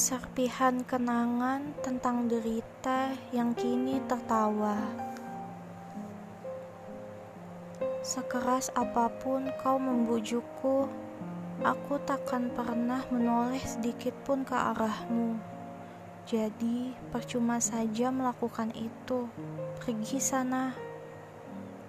[0.00, 4.80] Serpihan kenangan tentang derita yang kini tertawa.
[8.00, 10.88] Sekeras apa pun kau membujukku,
[11.60, 15.36] aku takkan pernah menoleh sedikit pun ke arahmu.
[16.24, 19.28] Jadi, percuma saja melakukan itu.
[19.84, 20.72] Pergi sana.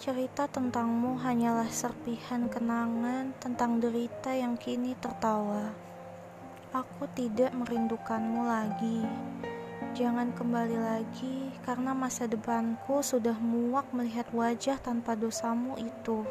[0.00, 5.87] Cerita tentangmu hanyalah serpihan kenangan tentang derita yang kini tertawa.
[6.68, 9.00] Aku tidak merindukanmu lagi.
[9.96, 16.28] Jangan kembali lagi, karena masa depanku sudah muak melihat wajah tanpa dosamu itu.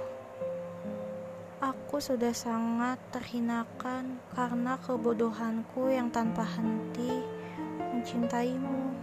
[1.57, 7.25] Aku sudah sangat terhinakan karena kebodohanku yang tanpa henti
[7.81, 8.93] mencintaimu.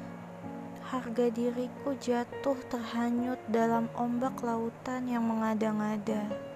[0.86, 6.53] Harga diriku jatuh terhanyut dalam ombak lautan yang mengada-ngada.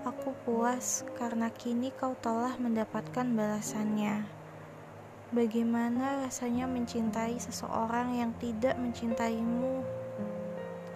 [0.00, 4.24] Aku puas karena kini kau telah mendapatkan balasannya.
[5.28, 9.84] Bagaimana rasanya mencintai seseorang yang tidak mencintaimu?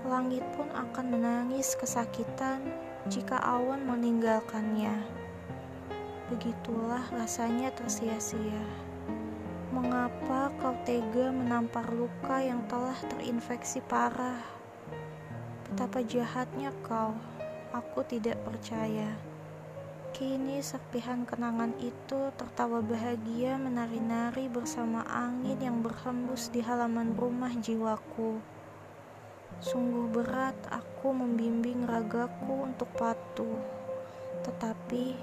[0.08, 2.64] Langit pun akan menangis kesakitan
[3.12, 4.96] jika awan meninggalkannya.
[6.32, 8.64] Begitulah rasanya tersia-sia.
[9.68, 14.40] Mengapa kau tega menampar luka yang telah terinfeksi parah?
[15.68, 17.12] Betapa jahatnya kau,
[17.74, 19.10] aku tidak percaya.
[20.14, 28.38] Kini serpihan kenangan itu tertawa bahagia menari-nari bersama angin yang berhembus di halaman rumah jiwaku.
[29.58, 33.58] Sungguh berat aku membimbing ragaku untuk patuh.
[34.46, 35.18] Tetapi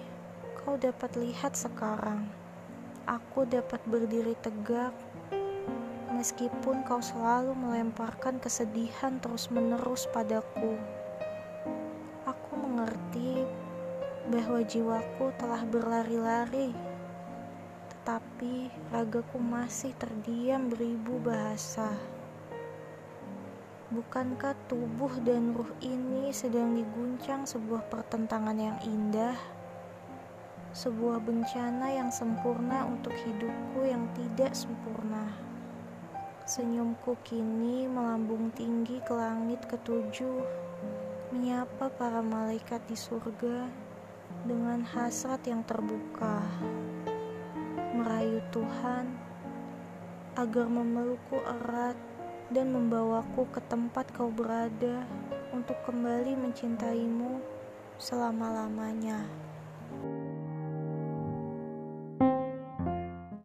[0.60, 2.28] kau dapat lihat sekarang,
[3.08, 4.92] aku dapat berdiri tegak
[6.12, 10.76] meskipun kau selalu melemparkan kesedihan terus-menerus padaku.
[12.82, 13.46] Mengerti
[14.34, 16.74] bahwa jiwaku telah berlari-lari,
[17.94, 21.94] tetapi ragaku masih terdiam beribu bahasa.
[23.94, 29.38] Bukankah tubuh dan ruh ini sedang diguncang sebuah pertentangan yang indah?
[30.74, 35.30] Sebuah bencana yang sempurna untuk hidupku yang tidak sempurna.
[36.50, 40.71] Senyumku kini melambung tinggi ke langit ketujuh,
[41.32, 43.64] menyapa para malaikat di surga
[44.44, 46.44] dengan hasrat yang terbuka,
[47.96, 49.16] merayu Tuhan
[50.36, 51.96] agar memelukku erat
[52.52, 55.08] dan membawaku ke tempat kau berada
[55.56, 57.40] untuk kembali mencintaimu
[57.96, 59.24] selama-lamanya.